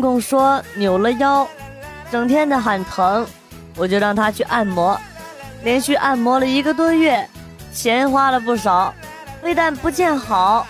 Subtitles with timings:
[0.00, 1.44] 公公说扭了腰，
[2.08, 3.26] 整天的喊疼，
[3.74, 4.96] 我就让他去按摩，
[5.64, 7.28] 连续按摩了一个多月，
[7.74, 8.94] 钱花了不少，
[9.42, 10.64] 非但不见好，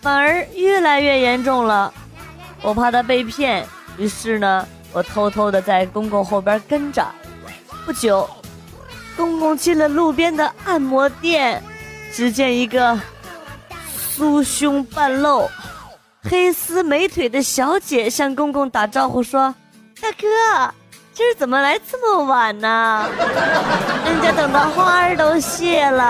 [0.00, 1.94] 反而越来越严重了。
[2.60, 3.64] 我怕他被骗，
[3.98, 7.06] 于是呢，我偷偷的在公公后边跟着。
[7.86, 8.28] 不久，
[9.16, 11.62] 公公进了路边的按摩店，
[12.12, 12.98] 只见一个
[14.16, 15.48] 酥胸半露。
[16.28, 19.52] 黑丝美腿的小姐向公公打招呼说
[20.00, 20.72] ：“大哥，
[21.12, 23.08] 今儿怎么来这么晚呢？
[24.06, 26.04] 人家等的花儿都谢了。”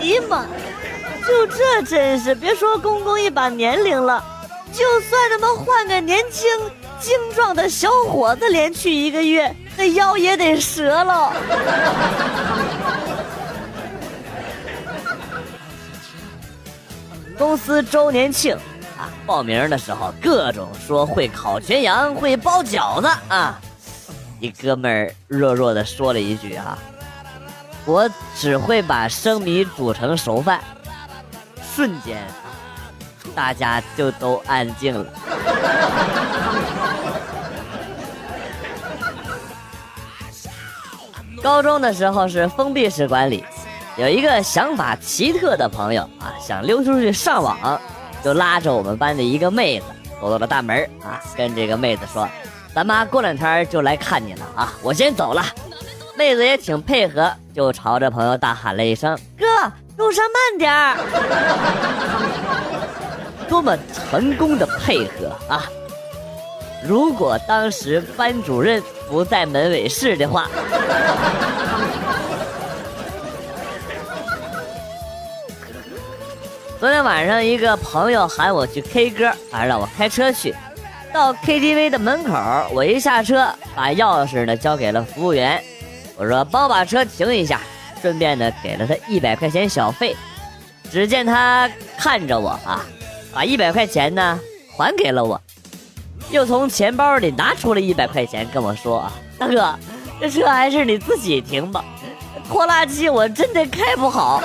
[0.00, 0.44] 姨妈，
[1.26, 4.22] 就这阵势，别说公公一把年龄了，
[4.70, 6.46] 就算他妈换个年轻
[7.00, 11.32] 精壮的小伙子，连去一个月，那腰也得折了。
[17.38, 18.56] 公司周年庆
[18.98, 23.60] 啊，报名的时候各种说会烤全羊，会包饺子啊。
[24.40, 26.76] 一哥们儿弱弱的说了一句啊
[27.86, 30.60] ：“我只会把生米煮成熟饭。”
[31.74, 32.20] 瞬间，
[33.36, 35.06] 大家就都安静了。
[41.40, 43.44] 高中的时候是封闭式管理。
[43.96, 46.08] 有一个想法奇特的朋友，
[46.48, 47.78] 想溜出去上网，
[48.24, 49.84] 就拉着我们班的一个妹子
[50.18, 52.26] 走到了大门啊，跟这个妹子说
[52.74, 55.44] ：“咱妈过两天就来看你了啊，我先走了。”
[56.16, 59.44] 妹子也挺配合，就朝着朋友大喊了一声：“哥，
[59.98, 60.96] 路上慢点儿！”
[63.46, 65.68] 多么成功的配合啊！
[66.82, 70.48] 如果当时班主任不在门卫室的话。
[76.80, 80.54] 昨天晚上，一个朋友喊我去 K 歌，还让我开车去。
[81.12, 82.32] 到 KTV 的门口，
[82.72, 85.60] 我一下车，把钥匙呢交给了服务员。
[86.16, 87.60] 我说：“帮我把车停一下。”
[88.00, 90.16] 顺便呢给了他一百块钱小费。
[90.88, 92.86] 只见他看着我啊，
[93.34, 94.38] 把一百块钱呢
[94.76, 95.40] 还给了我，
[96.30, 99.74] 又从钱包里拿出了一百块钱跟我说：“啊，大哥，
[100.20, 101.84] 这车还是你自己停吧，
[102.48, 104.40] 拖拉机我真的开不好。”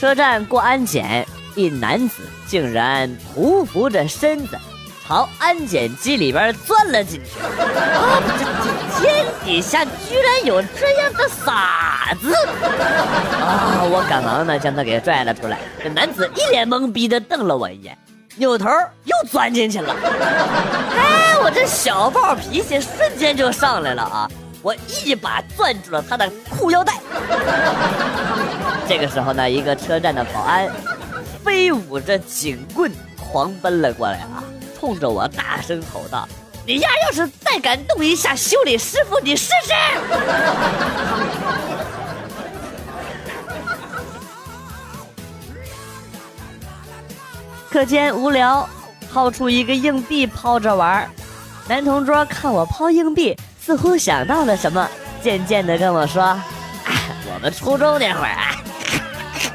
[0.00, 3.06] 车站过安检，一男子竟然
[3.36, 4.58] 匍匐着身子，
[5.06, 7.38] 朝安检机里边钻了进去。
[7.38, 8.22] 啊，
[8.98, 12.34] 这天底下居然有这样的傻子！
[13.42, 15.58] 啊，我赶忙呢将他给拽了出来。
[15.84, 17.98] 这男子一脸懵逼的瞪了我一眼，
[18.36, 18.70] 扭头
[19.04, 19.94] 又钻进去了。
[20.96, 24.30] 哎，我这小暴脾气瞬间就上来了啊！
[24.62, 27.00] 我一把攥住了他的裤腰带。
[28.88, 30.68] 这个时候呢，一个车站的保安
[31.42, 34.42] 飞舞着警棍狂奔了过来啊，
[34.78, 36.28] 冲着我大声吼道
[36.66, 39.72] ：“你丫要是再敢动一下修理师傅，你试试！”
[47.70, 48.68] 课间无聊，
[49.12, 51.08] 掏出一个硬币抛着玩
[51.68, 53.36] 男同桌看我抛硬币。
[53.64, 54.88] 似乎想到了什么，
[55.22, 56.38] 渐渐的跟我说
[57.32, 58.56] ：“我们初中那会儿啊，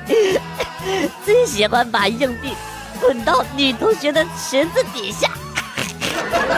[1.26, 2.54] 最喜欢把硬币
[3.02, 5.28] 滚到女同学的裙子底下，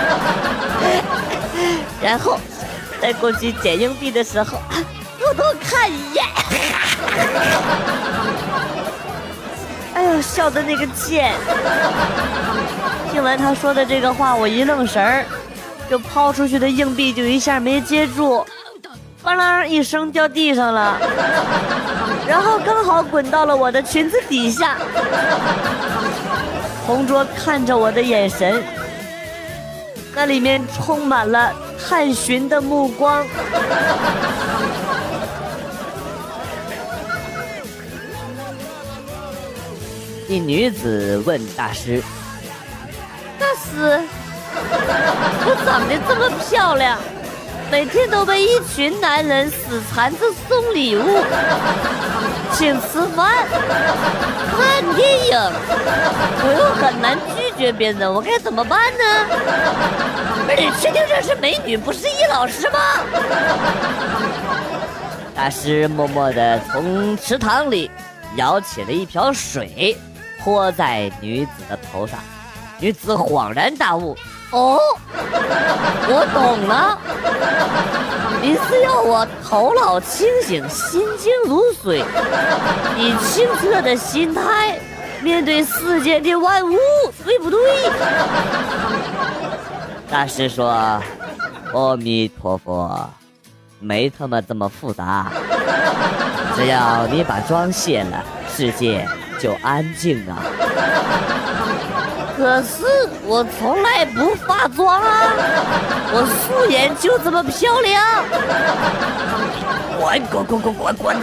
[2.03, 2.37] 然后
[3.01, 4.59] 再过去捡硬币的时候
[5.19, 6.25] 偷偷看一眼。
[9.95, 11.33] ”哎呦，笑的那个贱！
[13.11, 15.25] 听完他说的这个话，我一愣神儿。
[15.89, 18.45] 就抛出去的硬币就一下没接住，
[19.23, 20.99] 咣啷一声掉地上了，
[22.27, 24.77] 然后刚好滚到了我的裙子底下。
[26.85, 28.63] 同桌看着我的眼神，
[30.13, 33.25] 那里面充满了探寻的目光。
[40.29, 42.03] 一女子问大师
[43.39, 44.01] ：“大师。”
[45.49, 46.99] 我长得这么漂亮，
[47.71, 51.23] 每天都被一群男人死缠着送礼物，
[52.51, 53.47] 请吃饭、
[54.51, 55.39] 看电影，
[56.43, 59.05] 我又很难拒绝别人，我该怎么办呢？
[60.45, 62.79] 不是你确定这是美女，不是易老师吗？
[65.33, 67.89] 大师默默地从池塘里
[68.35, 69.95] 舀起了一瓢水，
[70.43, 72.19] 泼在女子的头上，
[72.79, 74.13] 女子恍然大悟。
[74.51, 74.79] 哦，
[76.07, 76.97] 我懂了，
[78.41, 82.03] 你是要我头脑清醒、心静如水，
[82.97, 84.79] 以清澈的心态
[85.21, 86.77] 面对世间的万物，
[87.25, 87.59] 对不对？
[90.09, 90.69] 大师说
[91.73, 93.09] ：“阿弥陀佛，
[93.81, 95.29] 没他妈这么复杂，
[96.55, 98.23] 只要你把妆卸了，
[98.55, 99.05] 世界
[99.37, 100.37] 就安静了。”
[102.37, 102.85] 可是
[103.25, 105.33] 我从来不化妆啊，
[106.13, 108.23] 我素颜就这么漂亮。
[109.99, 111.17] 滚滚滚滚滚滚！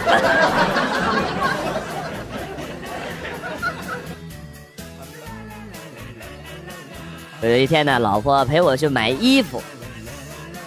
[7.41, 9.63] 有一天呢，老婆陪我去买衣服，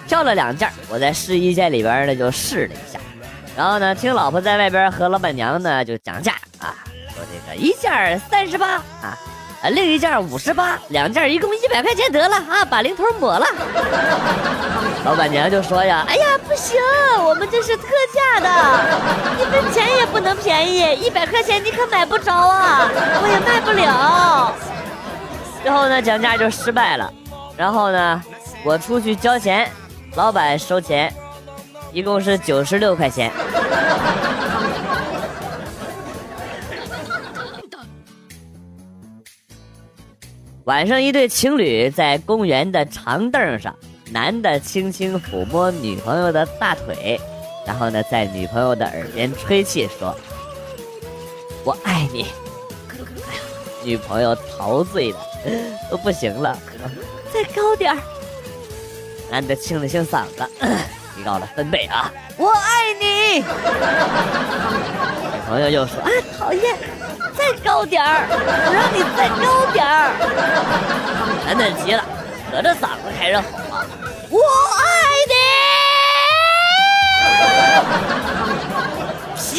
[0.06, 2.98] 挑了两件，我在试衣间里边呢就试了一下，
[3.54, 6.72] 然后呢，听老婆在外边和老板娘呢就讲价啊，
[7.14, 9.18] 说这个一件三十八啊。
[9.60, 13.46] 啊，另一件五十八，两件一共一百块钱得了啊，把零头抹了。
[15.05, 16.78] 老板娘就说呀：“哎呀，不行，
[17.25, 17.84] 我们这是特
[18.14, 18.49] 价的，
[19.40, 22.88] 一分钱也不能便宜，一百块钱你可买不着啊，
[23.20, 24.52] 我也卖不了。”
[25.61, 27.12] 最后呢，讲价就失败了。
[27.56, 28.22] 然后呢，
[28.64, 29.69] 我出去交钱，
[30.14, 31.12] 老板收钱，
[31.93, 33.32] 一共是九十六块钱。
[40.68, 43.74] 晚上，一对情侣在公园的长凳上，
[44.12, 47.18] 男的轻轻抚摸女朋友的大腿，
[47.66, 50.14] 然后呢，在女朋友的耳边吹气说
[51.64, 52.26] ：“我爱你。”
[52.92, 53.40] 哎呀，
[53.82, 55.18] 女朋友陶醉的
[55.90, 56.54] 都不行了，
[57.32, 57.98] 再高点儿。
[59.30, 60.46] 男的清了清嗓子，
[61.16, 63.36] 提高了分贝啊，我爱你。
[63.36, 63.42] 女
[65.48, 66.76] 朋友又说：“啊，讨厌。”
[67.38, 68.34] 再高点儿，我
[68.74, 69.47] 让你再高！
[71.58, 72.05] 男的急了，
[72.52, 73.84] 扯着嗓子开始吼啊
[74.31, 74.38] ：“我
[74.78, 74.84] 爱
[75.26, 75.34] 你！”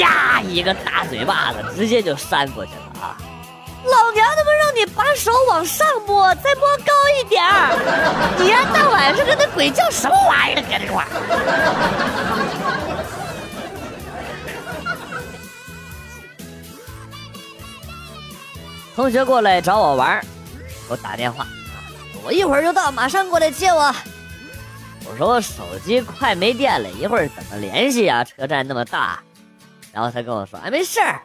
[0.01, 3.18] 啪，一个大嘴巴子直接就扇过去了啊！
[3.84, 7.75] 老娘他妈让你把手往上摸，再摸高一点儿！
[8.40, 10.62] 你呀，大晚上跟那鬼叫什么玩意儿？
[10.62, 11.10] 搁这块儿。
[18.95, 20.22] 同学过来找我玩，
[20.88, 21.45] 给我打电话，
[22.30, 23.92] 我一会儿就到，马上过来接我。
[25.04, 28.24] 我说我手机快没电了，一会儿怎么联系呀？
[28.24, 29.20] 车站那么大。
[29.92, 31.20] 然后他跟我说：“哎，没事儿，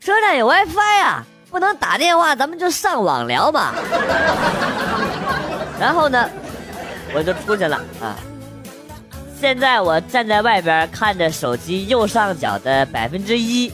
[0.00, 3.74] 车站有 WiFi 呀，不能打电话，咱们就上网聊嘛。
[5.78, 6.26] ”然后呢，
[7.12, 8.16] 我就出去了啊。
[9.38, 13.70] 现在我站在外边看着手机右上角的百分之一，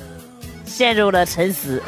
[0.66, 1.80] 陷入了沉思。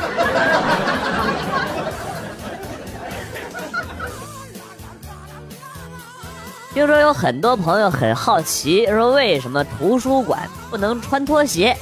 [6.75, 11.77] 听说有很多朋友很好奇，说为什么图书馆不能穿拖鞋？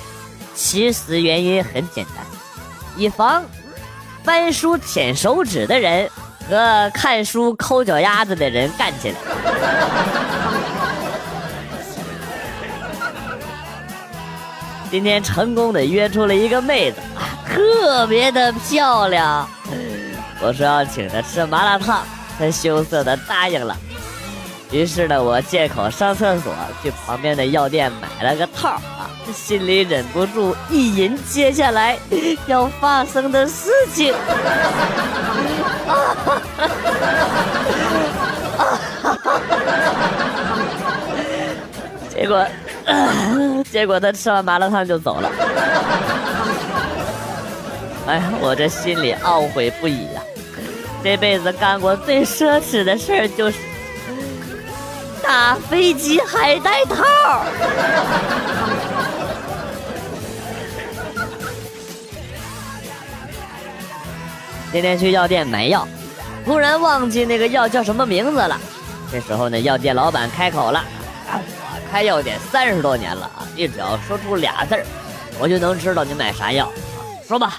[0.54, 2.22] 其实原因很简单，
[2.94, 3.42] 以防
[4.22, 6.11] 翻书舔手指的人
[6.46, 9.16] 和看书抠脚丫子的人干起来。
[14.90, 16.99] 今天成功的约出了一个妹子，
[17.49, 19.49] 特别的漂亮。
[20.42, 22.02] 我说要请她吃麻辣烫，
[22.38, 23.75] 她羞涩的答应了。
[24.73, 26.50] 于是呢，我借口上厕所，
[26.83, 31.99] 去旁边的药店买了个套啊，心里忍不住意淫接下来
[32.47, 34.14] 要发生的事情。
[42.09, 42.47] 结果，
[43.71, 45.31] 结果他吃完麻辣烫就走了。
[48.07, 50.23] 哎呀，我这心里懊悔不已呀！
[51.05, 53.59] 这辈子干过最奢侈的事儿就是。
[55.23, 57.05] 打飞机还带套
[64.73, 65.87] 天天去药店买药，
[66.45, 68.59] 突然忘记那个药叫什么名字了。
[69.11, 70.83] 这时候呢，药店老板开口了
[71.29, 74.85] ：“我开药店三十多年了啊，你只要说出俩字儿，
[75.38, 76.73] 我就能知道你买啥药。
[77.29, 77.59] 说吧。”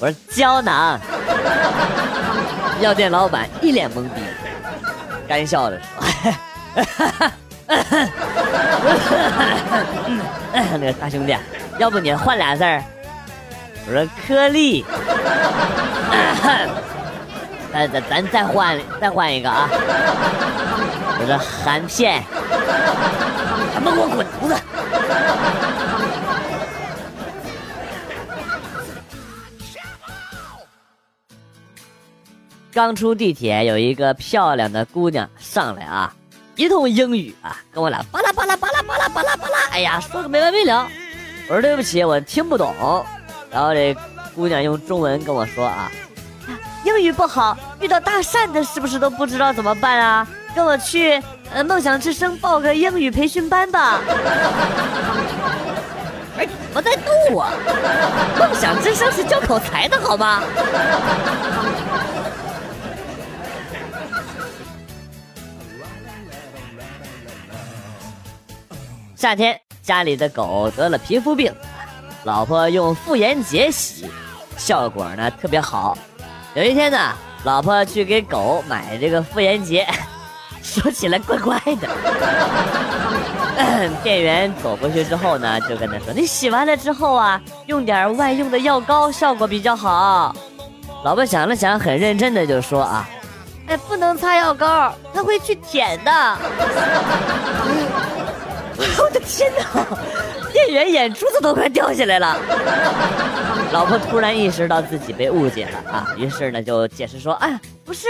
[0.00, 0.98] 我说胶囊。
[2.80, 4.22] 药店老板一脸懵逼。
[5.28, 5.99] 干笑着说
[6.74, 6.82] ：“哈
[10.52, 11.36] 哈那个大兄弟，
[11.78, 12.82] 要不你换俩字儿？”
[13.86, 14.84] 我说：“颗粒。
[17.72, 19.68] ”咱咱咱再换再换一个啊！
[19.70, 22.22] 我说：“含片。”
[23.72, 24.56] 他妈给我滚犊子！
[32.72, 36.12] 刚出地铁，有一个漂亮的姑娘上来啊，
[36.56, 40.86] 一通英语啊，跟我俩巴拉巴拉巴拉巴拉巴拉巴拉，哎呀，说个没完没了。
[41.48, 42.74] 我说对不起，我听不懂。
[43.50, 43.96] 然后这
[44.34, 45.90] 姑娘用中文跟我说啊，
[46.84, 50.26] 英语不好，遇到搭讪的是不是都不知道怎么办啊？
[50.54, 54.00] 跟我去呃梦想之声报个英语培训班吧。
[56.36, 57.46] 哎，我在逗我，
[58.38, 60.42] 梦想之声是教口才的好吗？
[69.20, 71.54] 夏天家里的狗得了皮肤病，
[72.24, 74.10] 老婆用妇炎洁洗，
[74.56, 75.94] 效果呢特别好。
[76.54, 77.12] 有一天呢，
[77.44, 79.86] 老婆去给狗买这个妇炎洁，
[80.64, 81.86] 说起来怪怪的。
[84.02, 90.34] 店员走过去之后呢，就跟他说：“你洗完了之后啊，用点外用的药膏，效果比较好。”
[91.04, 93.06] 老婆想了想，很认真的就说：“啊，
[93.68, 96.10] 哎，不能擦药膏，它会去舔的。”
[98.98, 99.62] 我的天哪！
[100.52, 102.36] 店员眼珠子都快掉下来了。
[103.72, 108.08] 老婆突然意识到自己被误解了啊，于是呢就解释说：“哎，不是，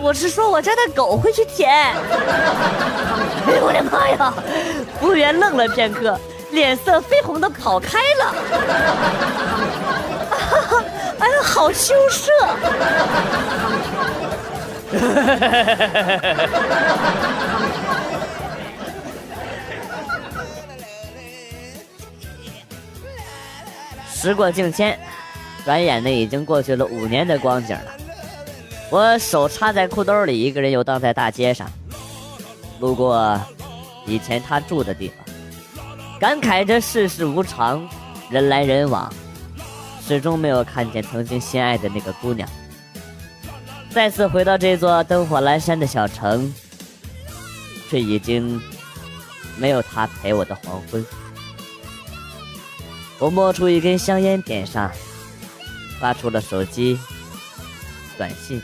[0.00, 1.68] 我是说我家的狗会去舔。”
[3.46, 4.32] 哎呦我的妈呀！
[5.00, 6.16] 服务员愣了片刻，
[6.52, 8.34] 脸色绯红的跑开了。
[11.18, 12.30] 哎呀，好羞涩。
[24.20, 24.98] 时过境迁，
[25.64, 27.92] 转眼呢已经过去了五年的光景了。
[28.90, 31.70] 我手插在裤兜里，一个人游荡在大街上，
[32.80, 33.40] 路过
[34.06, 35.86] 以前他住的地方，
[36.18, 37.88] 感慨着世事无常，
[38.28, 39.08] 人来人往，
[40.04, 42.48] 始终没有看见曾经心爱的那个姑娘。
[43.90, 46.52] 再次回到这座灯火阑珊的小城，
[47.88, 48.60] 却已经
[49.56, 51.06] 没有他陪我的黄昏。
[53.18, 54.90] 我摸出一根香烟，点上，
[56.00, 56.96] 发出了手机
[58.16, 58.62] 短信：“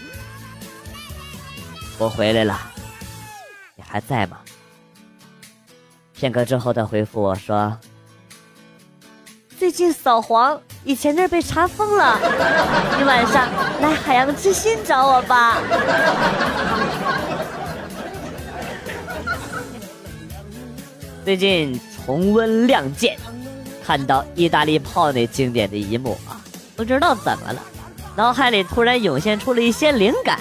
[1.99, 2.57] 我回来了，
[3.75, 4.39] 你还在吗？”
[6.15, 7.77] 片刻之后，他回复我说
[9.59, 12.17] ：“最近扫黄，以前那儿被查封了，
[12.97, 13.49] 你晚上
[13.81, 15.59] 来海洋之心找我吧。
[21.25, 23.17] ”最近重温《亮剑》。
[23.87, 26.41] 看到意大利炮那经典的一幕啊，
[26.75, 27.61] 不知道怎么了，
[28.17, 30.41] 脑海里突然涌现出了一些灵感。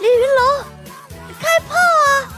[0.00, 0.64] 李云龙，
[1.38, 2.32] 开炮啊！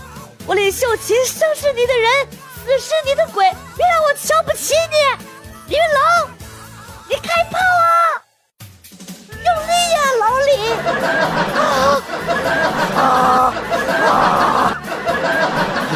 [0.44, 2.26] 我李秀琴生是你的人，
[2.64, 4.96] 死是你的鬼，别让我瞧不起你。
[5.68, 6.30] 李云龙，
[7.08, 8.18] 你开炮啊！
[9.30, 10.50] 用力呀，老李！
[12.98, 13.54] 啊 啊
[14.08, 14.10] 啊！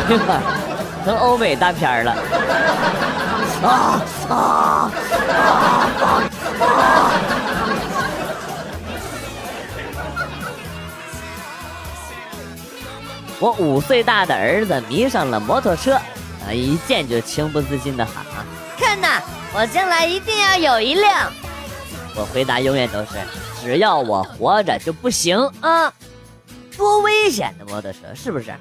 [1.04, 2.14] 成欧美大片了。
[3.62, 4.92] 啊啊啊
[6.60, 7.12] 啊！
[13.38, 18.24] 我五岁大的儿子迷上了摩托车，啊，一见就情不自禁的喊
[18.78, 19.20] ：“看呐，
[19.54, 21.30] 我将来一定要有一辆。”
[22.16, 23.08] 我回答永远都是
[23.60, 25.92] ：“只要我活着就不行啊！”
[26.76, 28.50] 多危险的摩托车是不是？
[28.50, 28.58] 啊，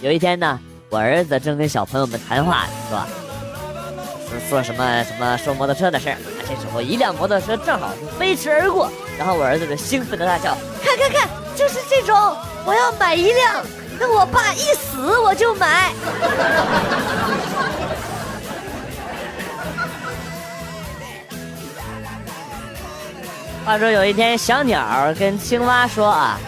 [0.00, 0.58] 有一天呢，
[0.90, 3.25] 我儿子正跟小朋友们谈话，说。
[4.48, 6.16] 说什么什么说摩托车的事儿，
[6.48, 12.14] 这时候一辆摩托车正好飞驰而过，然后我儿子就兴奋的大叫：“看看看，就是这种，
[12.64, 13.64] 我要买一辆，
[13.98, 15.92] 等我爸一死我就买。”
[23.64, 26.38] 话说有一天，小鸟跟青蛙说：“啊，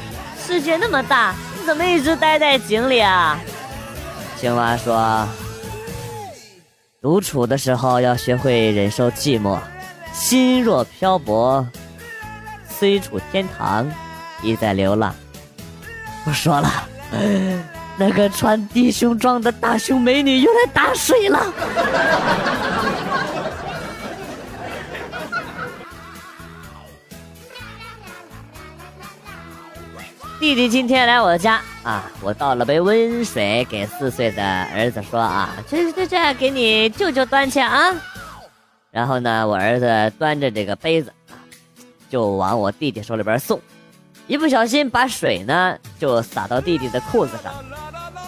[0.47, 3.39] 世界那么大，你怎么一直待在井里啊？”
[4.39, 5.27] 青蛙说。
[7.01, 9.57] 独处的时候要学会忍受寂寞，
[10.13, 11.65] 心若漂泊，
[12.69, 13.89] 虽处天堂，
[14.43, 15.15] 亦在流浪。
[16.25, 16.69] 不说了，
[17.97, 21.41] 那个穿低胸装的大胸美女又来打水了。
[30.41, 37.95] 弟弟今天来我家啊，我倒了杯温水给四岁的儿子说啊，这这这给你舅舅端去啊。
[38.91, 41.41] 然后呢，我儿子端着这个杯子啊，
[42.11, 43.59] 就往我弟弟手里边送，
[44.27, 47.55] 一不小心把水呢就洒到弟弟的裤子上。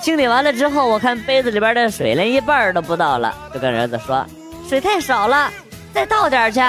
[0.00, 4.24] 清理完了之后，我看杯子里边的水连一半都不到了，就跟儿子说，
[4.66, 5.52] 水太少了，
[5.92, 6.60] 再倒点去。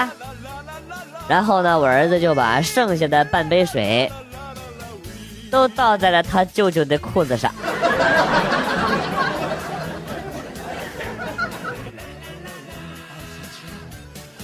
[1.26, 4.12] 然后呢，我儿子就把剩下的半杯水。
[5.52, 7.54] 都倒在了他舅舅的裤子上。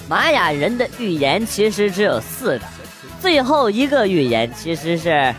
[0.07, 2.65] 玛雅人的预言其实只有四个。
[3.19, 5.33] 最后一个预言其实是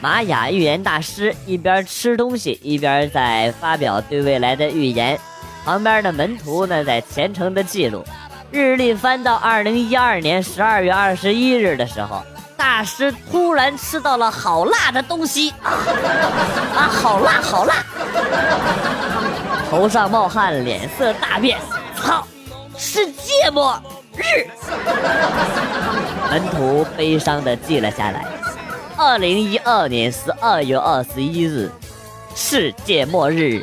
[0.00, 5.18] 玛雅预言大师一边吃东西一边在发表对未来的预言。
[5.64, 8.04] 旁边的门徒呢在虔诚的记录。
[8.50, 12.22] 日历翻到二零一二年十二月二十一日的时候
[12.64, 15.76] 大师突然吃到了好辣的东西啊
[16.74, 17.74] 啊，好辣好辣，
[19.70, 21.60] 头上冒汗，脸色大变，
[21.94, 22.26] 操，
[22.78, 23.78] 是芥末
[24.16, 24.48] 日！
[26.30, 28.24] 门徒悲伤的记了下来，
[28.96, 31.70] 二零一二年十二月二十一日，
[32.34, 33.62] 世界末日。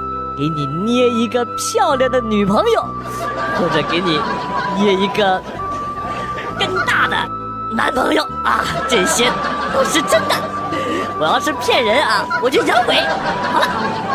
[0.37, 2.85] 给你捏一个漂亮的女朋友，
[3.59, 4.19] 或者给你
[4.77, 5.41] 捏一个
[6.59, 7.15] 更大的
[7.75, 8.63] 男朋友啊！
[8.87, 9.29] 这些
[9.73, 10.35] 都是真的。
[11.19, 12.95] 我要是骗人啊，我就养鬼。
[13.51, 13.67] 好了，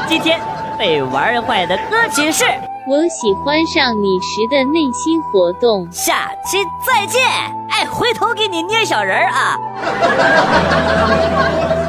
[0.09, 0.41] 今天
[0.79, 2.45] 被玩坏的歌曲是
[2.89, 5.87] 《我喜欢上你时的内心活动》。
[5.93, 7.23] 下期再见！
[7.71, 9.57] 哎，回头给你捏小人儿啊！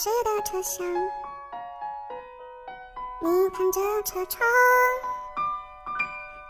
[0.00, 0.86] 潮湿的车厢，
[3.20, 4.40] 你看着车窗，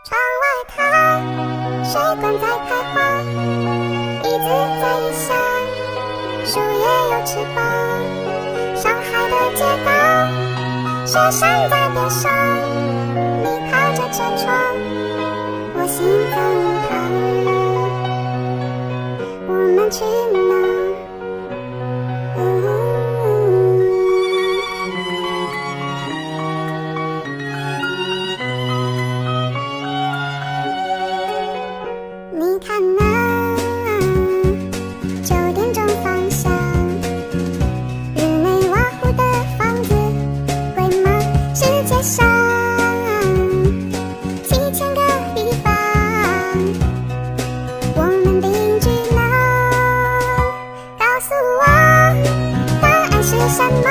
[0.04, 0.78] 窗外看
[1.84, 2.94] 水管在开花，
[4.22, 4.46] 椅子
[4.80, 5.34] 在异乡，
[6.44, 7.58] 树叶有翅膀，
[8.76, 9.90] 上海的街道，
[11.04, 12.30] 雪山在边上，
[13.42, 14.46] 你靠着车窗，
[15.74, 15.98] 我心
[16.30, 16.38] 脏。
[19.90, 20.30] 去哪？
[20.30, 20.39] 你
[53.40, 53.88] 是什么？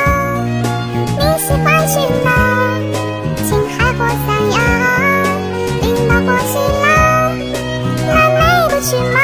[1.18, 2.28] 你喜欢去哪？
[3.48, 4.58] 青海或三亚
[5.82, 6.86] 冰岛或希腊
[8.08, 9.19] 南美不去吗？